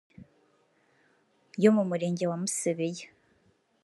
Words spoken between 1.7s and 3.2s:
mu Murenge wa Musebeya